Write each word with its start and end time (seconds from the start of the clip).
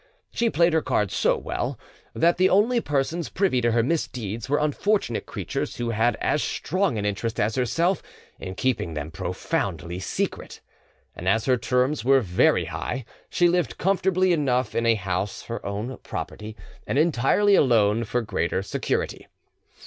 She 0.31 0.49
played 0.49 0.73
her 0.73 0.81
cards 0.81 1.13
so 1.13 1.37
well, 1.37 1.77
that 2.15 2.37
the 2.37 2.49
only 2.49 2.81
persons 2.81 3.29
privy 3.29 3.61
to 3.61 3.71
her 3.71 3.83
misdeeds 3.83 4.49
were 4.49 4.57
unfortunate 4.57 5.27
creatures 5.27 5.75
who 5.75 5.91
had 5.91 6.15
as 6.19 6.41
strong 6.41 6.97
an 6.97 7.05
interest 7.05 7.39
as 7.39 7.53
herself 7.53 8.01
in 8.39 8.55
keeping 8.55 8.95
them 8.95 9.11
profoundly 9.11 9.99
secret; 9.99 10.59
and 11.15 11.29
as 11.29 11.45
her 11.45 11.55
terms 11.55 12.03
were 12.03 12.19
very 12.19 12.65
high, 12.65 13.05
she 13.29 13.47
lived 13.47 13.77
comfortably 13.77 14.33
enough 14.33 14.73
in 14.73 14.87
a 14.87 14.95
house 14.95 15.43
her 15.43 15.63
own 15.63 15.95
property, 15.97 16.55
and 16.87 16.97
entirely 16.97 17.53
alone, 17.53 18.03
for 18.03 18.23
greater 18.23 18.63
security. 18.63 19.27